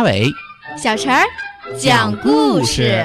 [0.00, 0.32] 阿伟、
[0.82, 1.22] 小陈儿
[1.78, 3.04] 讲故事。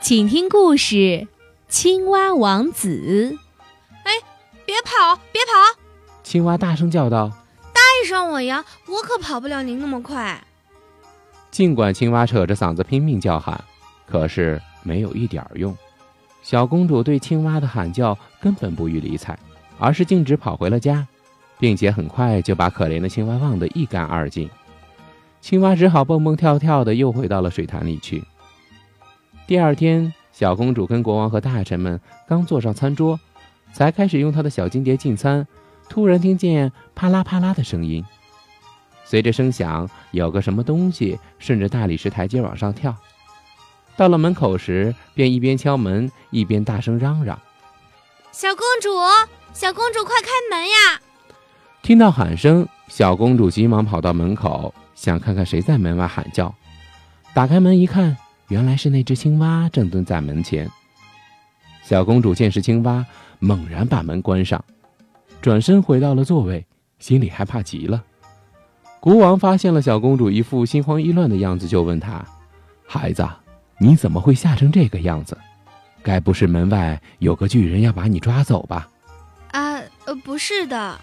[0.00, 0.96] 请听故事
[1.68, 2.88] 《青蛙王子》。
[4.02, 4.14] 哎，
[4.66, 5.78] 别跑，别跑！
[6.24, 7.39] 青蛙大声叫道：“带
[8.10, 10.42] 上我呀，我可跑不了您那么快。”
[11.50, 13.62] 尽管青蛙扯着嗓子拼命叫喊，
[14.06, 15.76] 可是没有一点用。
[16.42, 19.38] 小公主对青蛙的喊叫根本不予理睬，
[19.78, 21.06] 而是径直跑回了家，
[21.58, 24.50] 并且很快就把可怜的青蛙忘得一干二净。
[25.40, 28.24] 青蛙只好蹦蹦跳跳的又回到了水潭里去。
[29.46, 33.18] 第二天，小公主跟国王和大臣们刚坐上餐桌，
[33.72, 35.46] 才开始用她的小金碟进餐，
[35.90, 38.02] 突然听见啪啦啪啦的声音。
[39.04, 42.96] 随着声响，有个什么东西顺着大理石台阶往上跳。
[43.96, 47.38] 到了门口时，便一边敲门一边大声嚷嚷
[48.32, 48.88] ：“小公主，
[49.52, 51.00] 小公主，快开门呀！”
[51.82, 56.54] 听到喊声，小公主急忙跑到门口，想看看谁在门外喊叫。
[57.34, 58.16] 打开门一看。
[58.48, 60.68] 原来是那只青蛙正蹲在门前。
[61.84, 63.06] 小公主见是青蛙，
[63.38, 64.64] 猛然把门关上，
[65.40, 66.66] 转身回到了座位，
[66.98, 68.04] 心里害怕极了。
[69.00, 72.22] 国王发现了小公主一副心慌意乱的样子，就问她
[72.86, 73.26] ：“孩子，
[73.78, 75.36] 你怎么会吓成这个样子？
[76.02, 78.88] 该不是门外有个巨人要把你抓走吧
[79.52, 81.00] ？”“啊，呃，不是的，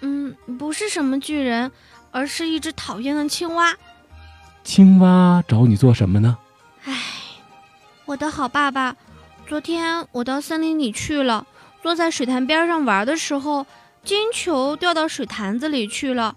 [0.00, 1.70] 嗯，不是什么巨人，
[2.10, 3.76] 而是一只讨厌的青蛙。
[4.64, 6.36] ”“青蛙找你做什么呢？”
[6.84, 6.96] 唉，
[8.06, 8.96] 我的好爸爸，
[9.46, 11.46] 昨天我到森林里去了，
[11.82, 13.66] 坐在水潭边上玩的时候，
[14.04, 16.36] 金球掉到水潭子里去了，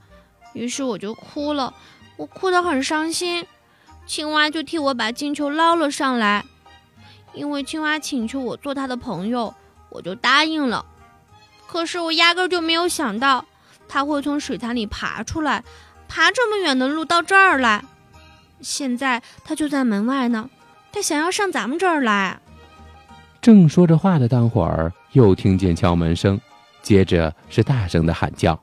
[0.54, 1.74] 于是我就哭了，
[2.18, 3.46] 我哭得很伤心。
[4.08, 6.44] 青蛙就替我把金球捞了上来，
[7.34, 9.54] 因为青蛙请求我做他的朋友，
[9.90, 10.86] 我就答应了。
[11.68, 13.46] 可是我压根就没有想到，
[13.88, 15.64] 他会从水潭里爬出来，
[16.08, 17.84] 爬这么远的路到这儿来。
[18.62, 20.50] 现在他就在门外呢，
[20.92, 22.40] 他想要上咱们这儿来。
[23.42, 26.38] 正说着话的当会儿，又听见敲门声，
[26.82, 28.60] 接着是大声的喊叫。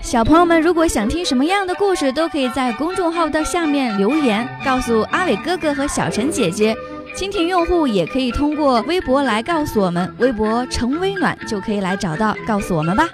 [0.00, 6.76] 小朋友们，如果想听什么样的故事，都可以在公众号的下面留言，告诉阿伟哥哥和小陈姐姐。
[7.16, 13.08] 蜻蜓用户也可以通过微博来告诉我们，微博“成微暖”就可以来找到，告诉我们吧。